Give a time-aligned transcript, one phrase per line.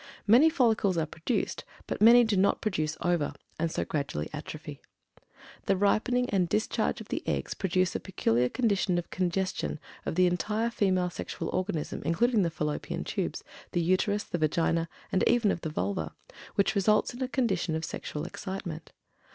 [0.25, 4.81] Many follicles are produced, but many do not produce ova, and so gradually atrophy.
[5.67, 10.25] The ripening and discharge of the eggs produce a peculiar condition of congestion of the
[10.25, 13.43] entire female sexual organism, including the Fallopian Tubes,
[13.73, 16.15] the Uterus, the Vagina, and even of the Vulva,
[16.55, 18.93] which results in a condition of Sexual Excitement.